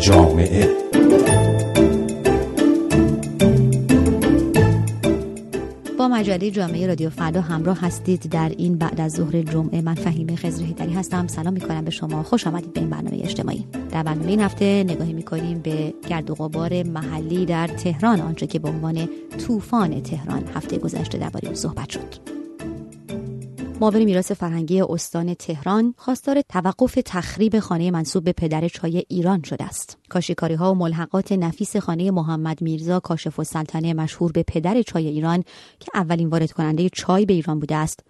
[0.00, 0.68] جامعه.
[5.98, 9.80] با مجله جامعه رادیو فردا همراه هستید در این بعد از ظهر جمعه.
[9.80, 11.26] من فهیمه خزر دری هستم.
[11.26, 12.22] سلام می‌کنم به شما.
[12.22, 13.64] خوش آمدید به این برنامه اجتماعی.
[13.90, 18.58] در برنامه این هفته نگاهی می‌کنیم به گرد و غبار محلی در تهران آنچه که
[18.58, 19.08] به عنوان
[19.46, 22.39] طوفان تهران هفته گذشته درباره صحبت شد.
[23.80, 29.64] معاون میراث فرهنگی استان تهران خواستار توقف تخریب خانه منصوب به پدر چای ایران شده
[29.64, 29.98] است.
[30.08, 35.08] کاشیکاری ها و ملحقات نفیس خانه محمد میرزا کاشف و سلطنه مشهور به پدر چای
[35.08, 35.44] ایران
[35.80, 38.00] که اولین وارد کننده چای به ایران بوده است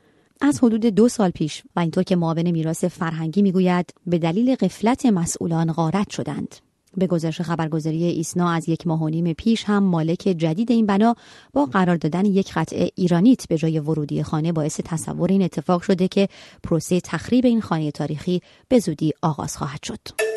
[0.41, 5.07] از حدود دو سال پیش و اینطور که معاون میراث فرهنگی می‌گوید به دلیل قفلت
[5.07, 6.55] مسئولان غارت شدند
[6.97, 11.15] به گزارش خبرگزاری ایسنا از یک ماه و نیم پیش هم مالک جدید این بنا
[11.53, 16.09] با قرار دادن یک قطعه ایرانیت به جای ورودی خانه باعث تصور این اتفاق شده
[16.09, 16.29] که
[16.63, 20.30] پروسه تخریب این خانه تاریخی به زودی آغاز خواهد شد.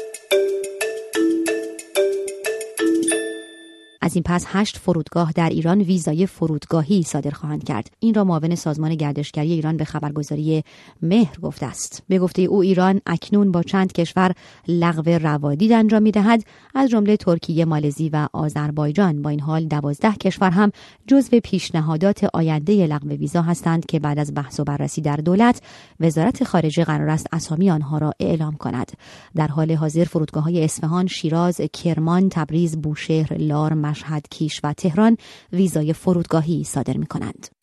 [4.03, 7.89] از این پس هشت فرودگاه در ایران ویزای فرودگاهی صادر خواهند کرد.
[7.99, 10.63] این را معاون سازمان گردشگری ایران به خبرگزاری
[11.01, 12.03] مهر گفته است.
[12.07, 14.31] به گفته او ایران اکنون با چند کشور
[14.67, 16.43] لغو روادید انجام می‌دهد.
[16.75, 19.21] از جمله ترکیه مالزی و آذربایجان.
[19.21, 20.71] با این حال دوازده کشور هم
[21.07, 25.61] جزو پیشنهادات آینده لغو ویزا هستند که بعد از بحث و بررسی در دولت
[25.99, 28.91] وزارت خارجه قرار است اسامی آنها را اعلام کند.
[29.35, 35.17] در حال حاضر فرودگاه های اصفهان شیراز کرمان تبریز بوشهر لار مشهد کیش و تهران
[35.51, 37.62] ویزای فرودگاهی صادر می کنند.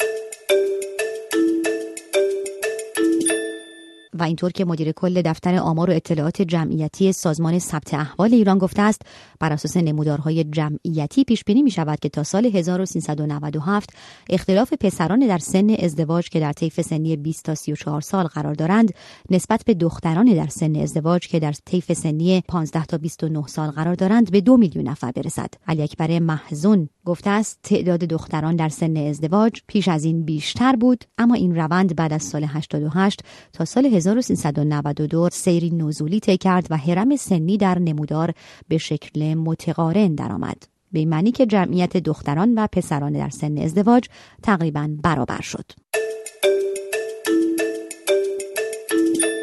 [4.20, 8.82] و اینطور که مدیر کل دفتر آمار و اطلاعات جمعیتی سازمان ثبت احوال ایران گفته
[8.82, 9.02] است
[9.40, 13.90] بر اساس نمودارهای جمعیتی پیش بینی می شود که تا سال 1397
[14.30, 18.94] اختلاف پسران در سن ازدواج که در طیف سنی 20 تا 34 سال قرار دارند
[19.30, 23.94] نسبت به دختران در سن ازدواج که در طیف سنی 15 تا 29 سال قرار
[23.94, 25.48] دارند به دو میلیون نفر برسد.
[25.68, 31.04] علی اکبر محزون گفته است تعداد دختران در سن ازدواج پیش از این بیشتر بود
[31.18, 33.20] اما این روند بعد از سال 88
[33.52, 33.86] تا سال
[34.18, 38.32] 1392 سیری نزولی طی کرد و حرم سنی در نمودار
[38.68, 40.62] به شکل متقارن درآمد.
[40.92, 44.08] به معنی که جمعیت دختران و پسران در سن ازدواج
[44.42, 45.64] تقریبا برابر شد.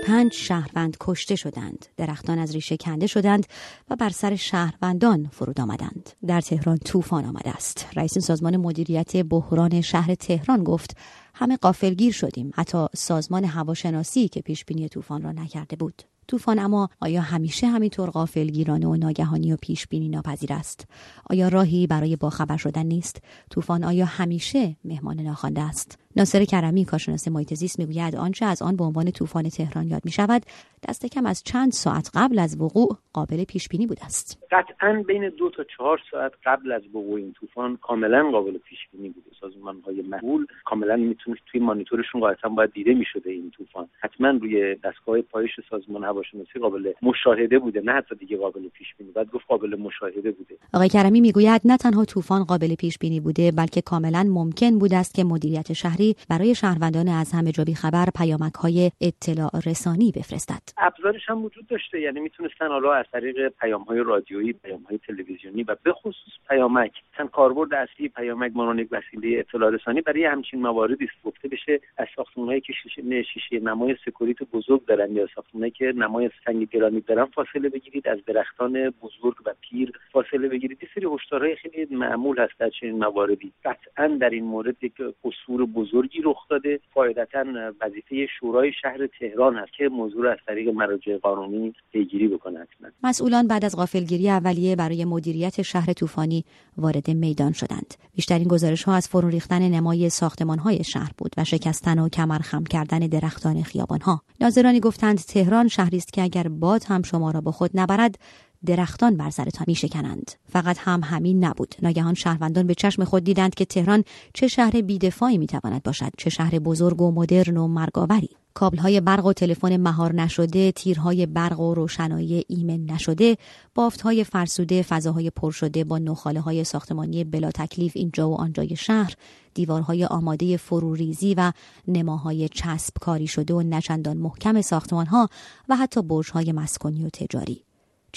[0.07, 3.45] پنج شهروند کشته شدند درختان از ریشه کنده شدند
[3.90, 6.09] و بر سر شهروندان فرود آمدند.
[6.28, 7.88] در تهران طوفان آمده است.
[7.95, 10.97] رئیس سازمان مدیریت بحران شهر تهران گفت
[11.34, 12.51] همه قافلگیر شدیم.
[12.56, 16.03] حتی سازمان هواشناسی که پیش بینی طوفان را نکرده بود.
[16.28, 20.85] طوفان اما آیا همیشه همینطور غافلگیرانه و ناگهانی و پیش بینی ناپذیر است؟
[21.29, 27.28] آیا راهی برای باخبر شدن نیست؟ طوفان آیا همیشه مهمان ناخوانده است؟ ناصر کرمی کارشناس
[27.28, 30.42] محیط زیست می‌گوید آنچه از آن به عنوان طوفان تهران یاد می شود
[30.90, 34.44] دست کم از چند ساعت قبل از وقوع قابل پیش بینی بوده است.
[34.52, 39.10] قطعا بین دو تا چهار ساعت قبل از وقوع این طوفان کاملا قابل پیش بینی
[39.10, 43.88] بوده سازمان های محول کاملا می‌تونه توی مانیتورشون قاعدتا باید دیده می‌شده این طوفان.
[44.00, 49.12] حتما روی دستگاه پایش سازمان هواشناسی قابل مشاهده بوده نه حتی دیگه قابل پیش بینی
[49.12, 50.56] بعد گفت قابل مشاهده بوده.
[50.74, 55.14] آقای کرمی می‌گوید نه تنها طوفان قابل پیش بینی بوده بلکه کاملا ممکن بوده است
[55.14, 60.62] که مدیریت شهری برای شهروندان از همه جا خبر پیامک های اطلاع رسانی بفرستد.
[60.78, 65.63] ابزارش هم وجود داشته یعنی می‌تونستن حالا از طریق پیام های رادیویی پیام های تلویزیونی
[65.63, 70.62] و به خصوص پیامک تن کاربرد اصلی پیامک مانند یک وسیله اطلاع رسانی برای همچین
[70.62, 71.23] مواردی است.
[71.23, 76.29] گفته بشه از ساختمانهایی که شیشه شیشه نمای سکوریت بزرگ دارن یا ساختمانهایی که نمای
[76.45, 78.07] سنگ گرانیت دارن فاصله بگیرید.
[78.07, 80.84] از درختان بزرگ و پیر فاصله بگیرید.
[80.84, 83.53] یه سری هشدارهای خیلی معمول هست در چنین مواردی.
[83.66, 84.94] قطعا در این مورد یک
[85.24, 86.80] قصور بزرگی رخ داده.
[86.96, 87.46] قاعدتا
[87.81, 92.68] وظیفه شورای شهر تهران هست که موضوع از طریق مراجع قانونی پیگیری بکنه
[93.03, 96.46] مسئولان بعد از غافلگیری اولیه برای مدیریت شهر طوفانی
[96.78, 97.94] وارد میدان شدند.
[98.16, 102.40] بیشترین گزارش ها از فرو ریختن نمای ساختمان های شهر بود و شکستن و کمر
[102.40, 107.31] خم کردن درختان خیابان ها ناظرانی گفتند تهران شهری است که اگر باد هم شما
[107.31, 108.19] را به خود نبرد
[108.65, 110.31] درختان بر سرتان می شکنند.
[110.50, 111.75] فقط هم همین نبود.
[111.81, 116.12] ناگهان شهروندان به چشم خود دیدند که تهران چه شهر بیدفاعی می تواند باشد.
[116.18, 118.30] چه شهر بزرگ و مدرن و مرگاوری.
[118.57, 123.38] کابل های برق و تلفن مهار نشده، تیرهای برق و روشنایی ایمن نشده،
[123.75, 128.75] بافت های فرسوده، فضاهای پر شده با نخاله های ساختمانی بلا تکلیف اینجا و آنجای
[128.75, 129.13] شهر،
[129.53, 131.51] دیوارهای آماده فروریزی و
[131.88, 135.30] نماهای چسب کاری شده و نچندان محکم ساختمان ها
[135.69, 137.67] و حتی برج های مسکونی و تجاری.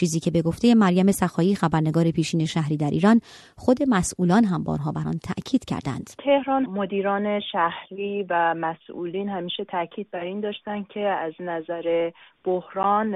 [0.00, 3.20] چیزی که به گفته مریم سخایی خبرنگار پیشین شهری در ایران
[3.56, 6.10] خود مسئولان هم بارها بر آن تاکید کردند.
[6.24, 12.10] تهران مدیران شهری و مسئولین همیشه تاکید بر این داشتن که از نظر
[12.44, 13.14] بحران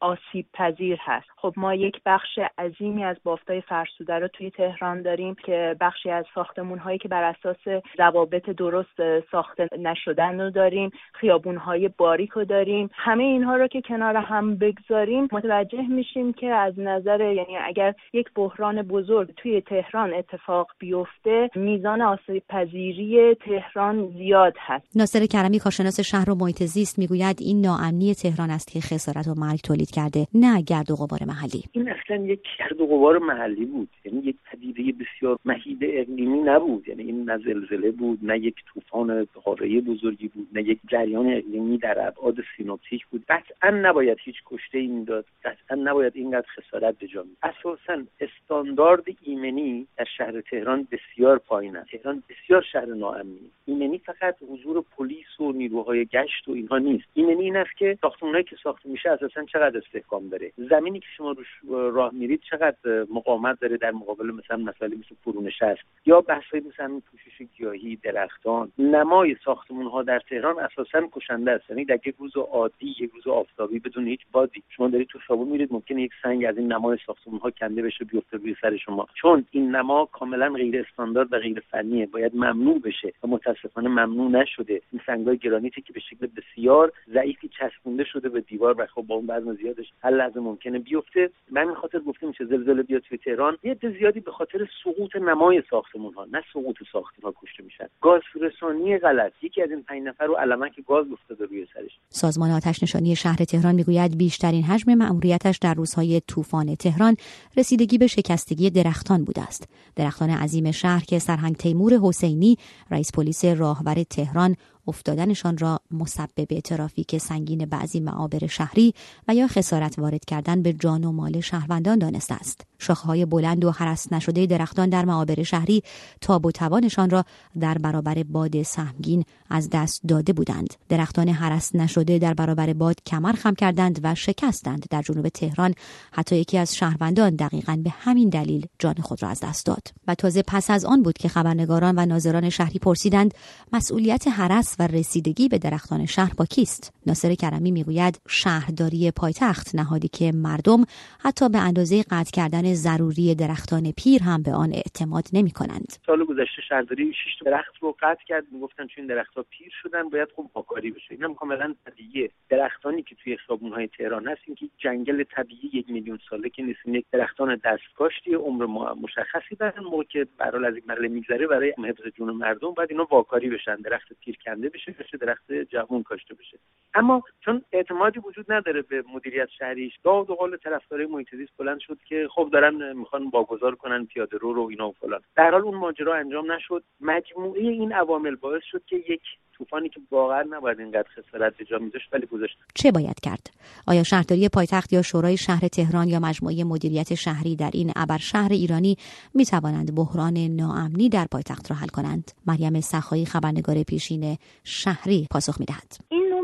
[0.00, 1.26] آسیب پذیر هست.
[1.36, 6.24] خب ما یک بخش عظیمی از بافتای فرسوده رو توی تهران داریم که بخشی از
[6.34, 12.44] ساختمون هایی که بر اساس ضوابط درست ساخته نشدن رو داریم خیابون های باریک رو
[12.44, 12.90] داریم.
[12.94, 18.26] همه اینها رو که کنار هم بگذاریم متوجه میشیم که از نظر یعنی اگر یک
[18.34, 24.96] بحران بزرگ توی تهران اتفاق بیفته میزان آسیب پذیری تهران زیاد هست.
[24.96, 29.34] ناصر کرمی کارشناس شهر و محیط زیست می‌گوید این ناامنی تهران است که خسارت و
[29.34, 31.62] مرگ تولید کرده نه گرد و غبار محلی.
[31.72, 33.88] این اصلا یک گرد و غبار محلی بود.
[34.04, 36.88] یعنی یک پدیده بسیار مهیب اقلیمی نبود.
[36.88, 41.78] یعنی این نه زلزله بود نه یک طوفان قاره بزرگی بود نه یک جریان اقلیمی
[41.78, 43.24] در ابعاد سینوپتیک بود.
[43.28, 49.86] قطعا نباید هیچ کشته ای می‌داد قطعا نباید اینقدر خسارت به جا اساسا استاندارد ایمنی
[49.96, 51.90] در شهر تهران بسیار پایین است.
[51.90, 53.50] تهران بسیار شهر ناامنی.
[53.66, 57.04] ایمنی فقط حضور پلیس و نیروهای گشت و اینها نیست.
[57.14, 57.98] ایمنی این است که
[58.32, 62.76] ساختمانهایی که ساخته میشه اساسا چقدر استحکام داره؟ زمینی که شما روش راه میرید چقدر
[63.10, 67.96] مقاومت داره در مقابل مثلا مسائل مثل فرونش است یا بحث‌های مثل همین پوشش گیاهی
[67.96, 71.70] درختان نمای ساختمون ها در تهران اساسا کشنده است.
[71.70, 75.48] یعنی در یک روز عادی یک روز آفتابی بدون هیچ بادی شما دارید تو خیابون
[75.48, 79.06] میرید ممکنه یک سنگ از این نمای ساختمون ها کنده بشه بیفته روی سر شما.
[79.14, 82.06] چون این نما کاملا غیر استاندارد و غیر فنیه.
[82.06, 84.82] باید ممنوع بشه و متاسفانه ممنوع نشده.
[84.92, 89.26] این سنگای گرانیتی که به شکل بسیار ضعیفی چسبونده به دیوار و خب با اون
[89.28, 91.30] وزن زیادش هر لحظه ممکنه بیفته.
[91.50, 93.58] من این خاطر گفته میشه زلزله بیاد توی تهران.
[93.62, 97.86] یه زیادی به خاطر سقوط نمای ساختمون ها نه سقوط ساختمون ها کشته میشن.
[98.00, 99.32] گاز رسانی غلط.
[99.42, 101.98] یکی از این پنج نفر رو علما که گاز افتاده روی سرش.
[102.08, 107.16] سازمان آتش نشانی شهر تهران می‌گوید بیشترین حجم مأموریتش در روزهای طوفان تهران
[107.56, 109.68] رسیدگی به شکستگی درختان بوده است.
[109.96, 112.56] درختان عظیم شهر که سرهنگ تیمور حسینی
[112.90, 114.56] رئیس پلیس راهور تهران
[114.88, 118.94] افتادنشان را مسبب ترافیک سنگین بعضی معابر شهری
[119.28, 122.60] و یا خسارت وارد کردن به جان و مال شهروندان دانسته است.
[122.78, 125.82] شاخههای بلند و حرس نشده درختان در معابر شهری
[126.20, 127.24] تاب و توانشان را
[127.60, 130.74] در برابر باد سهمگین از دست داده بودند.
[130.88, 135.74] درختان حرس نشده در برابر باد کمر خم کردند و شکستند در جنوب تهران.
[136.12, 139.88] حتی یکی از شهروندان دقیقا به همین دلیل جان خود را از دست داد.
[140.08, 143.34] و تازه پس از آن بود که خبرنگاران و ناظران شهری پرسیدند
[143.72, 144.28] مسئولیت
[144.78, 150.84] و رسیدگی به درختان شهر با کیست؟ ناصر کرمی می‌گوید شهرداری پایتخت نهادی که مردم
[151.20, 156.24] حتی به اندازه قطع کردن ضروری درختان پیر هم به آن اعتماد نمی کنند سال
[156.24, 158.44] گذشته شهرداری شش درخت رو قطع کرد.
[158.52, 161.06] می‌گفتن چون درختها پیر شدن باید خوب پاکاری بشه.
[161.10, 162.30] اینم کاملا طبیعیه.
[162.48, 163.36] درختانی که توی
[163.74, 168.34] های تهران هست این که جنگل طبیعی یک میلیون ساله که نیست یک درختان دستکاشتی
[168.34, 169.84] عمر مشخصی دارن.
[169.84, 173.76] موقع که برای از این مرحله میگذره برای حفظ جون مردم باید اینا واکاری بشن.
[173.76, 176.58] درخت پیر کنده بشه بشه درخت جوون کاشته بشه.
[176.94, 181.80] اما چون اعتمادی وجود نداره به مدیریت شهریش داد و قول طرفدارای محیط زیست بلند
[181.80, 185.20] شد که خب دارن می‌خوان واگذار کنن پیاده رو رو اینا و فلان.
[185.36, 186.84] در حال اون ماجرا انجام نشد.
[187.00, 189.22] مجموعه این عوامل باعث شد که یک
[189.52, 192.58] طوفانی که واقعا نباید اینقدر خسارت به جا میذاشت ولی گذاشت.
[192.74, 193.46] چه باید کرد؟
[193.86, 198.52] آیا شهرداری پایتخت یا شورای شهر تهران یا مجموعه مدیریت شهری در این ابر شهر
[198.52, 198.96] ایرانی
[199.34, 205.60] می توانند بحران ناامنی در پایتخت را حل کنند؟ مریم سخایی خبرنگار پیشین شهری پاسخ
[205.60, 205.96] می‌دهد.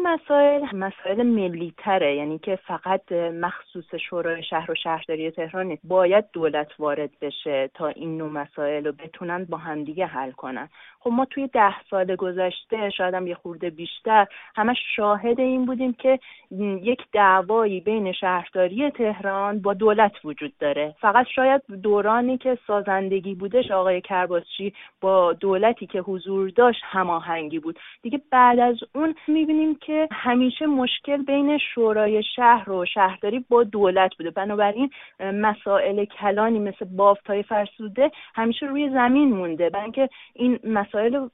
[0.09, 5.83] مسائل مسائل ملی تره یعنی که فقط مخصوص شورای شهر و شهرداری تهران نیست.
[5.85, 10.69] باید دولت وارد بشه تا این نوع مسائل رو بتونن با همدیگه حل کنن.
[11.01, 15.93] خب ما توی ده سال گذشته شاید هم یه خورده بیشتر همش شاهد این بودیم
[15.93, 16.19] که
[16.83, 20.95] یک دعوایی بین شهرداری تهران با دولت وجود داره.
[21.01, 27.79] فقط شاید دورانی که سازندگی بودش آقای کرباسچی با دولتی که حضور داشت هماهنگی بود.
[28.03, 34.11] دیگه بعد از اون می‌بینیم که همیشه مشکل بین شورای شهر و شهرداری با دولت
[34.19, 34.31] بوده.
[34.31, 34.91] بنابراین
[35.21, 39.71] مسائل کلانی مثل بافتای فرسوده همیشه روی زمین مونده.
[39.71, 41.29] برای اینکه این مسائل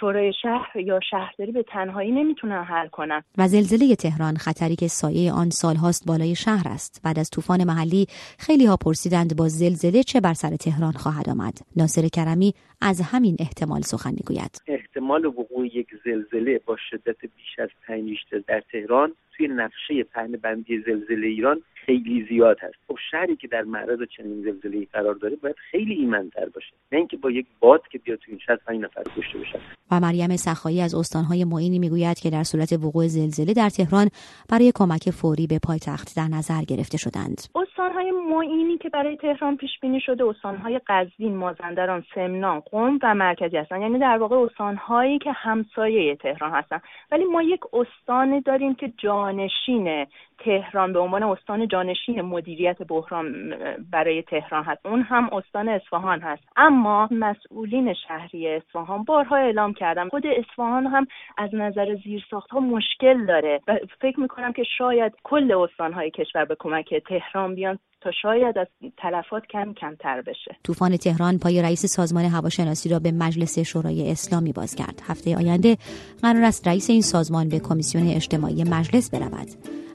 [0.00, 3.22] شورای شهر یا شهرداری به تنهایی نمی‌تونن حل کنن.
[3.38, 7.00] و زلزله تهران خطری که سایه آن سالهاست بالای شهر است.
[7.04, 8.06] بعد از طوفان محلی
[8.38, 11.58] خیلی ها پرسیدند با زلزله چه بر سر تهران خواهد آمد.
[11.76, 14.62] ناصر کرمی از همین احتمال سخن می‌گوید.
[14.66, 18.01] احتمال وقوع یک زلزله با شدت بیش از 5
[18.46, 19.16] در تهران.
[19.42, 22.74] توی نقشه پهن بندی زلزله ایران خیلی زیاد هست.
[22.88, 26.72] خب شهری که در معرض چنین زلزله قرار داره باید خیلی ایمنتر باشه.
[26.92, 29.58] نه اینکه با یک باد که بیاد تو این شهر پنج نفر کشته بشن.
[29.90, 34.08] و مریم سخایی از استانهای معینی می‌گوید که در صورت وقوع زلزله در تهران
[34.50, 37.38] برای کمک فوری به پایتخت در نظر گرفته شدند.
[37.54, 43.56] استانهای معینی که برای تهران پیش بینی شده استانهای قزوین مازندران سمنان قم و مرکزی
[43.56, 43.80] هستن.
[43.80, 46.80] یعنی در واقع استانهایی که همسایه تهران هستن.
[47.12, 48.92] ولی ما یک استان داریم که
[49.32, 50.06] جانشین
[50.44, 53.54] تهران به عنوان استان جانشین مدیریت بحران
[53.90, 54.86] برای تهران هست.
[54.86, 56.42] اون هم استان اصفهان هست.
[56.56, 60.08] اما مسئولین شهری اصفهان بارها اعلام کردم.
[60.08, 61.06] خود اصفهان هم
[61.38, 63.60] از نظر زیرساخت ها مشکل داره.
[63.68, 68.66] و فکر می‌کنم که شاید کل استانهای کشور به کمک تهران بیان تا شاید از
[68.96, 70.56] تلفات کم کمتر بشه.
[70.64, 75.76] طوفان تهران پای رئیس سازمان هواشناسی را به مجلس شورای اسلامی باز کرد هفته آینده
[76.22, 79.48] قرار است رئیس این سازمان به کمیسیون اجتماعی مجلس برود.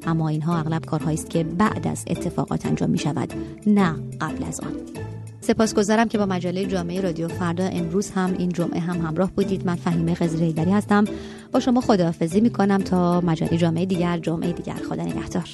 [0.07, 3.33] اما اینها اغلب کارهایی است که بعد از اتفاقات انجام می شود
[3.67, 4.71] نه قبل از آن.
[5.41, 9.65] سپاسگزارم که با مجله جامعه رادیو فردا امروز هم این جمعه هم همراه بودید.
[9.65, 11.05] من فهیمه خزر هستم.
[11.51, 14.73] با شما خداحافظی می کنم تا مجله جامعه دیگر جمعه دیگر.
[14.89, 15.49] خدا نگهدار.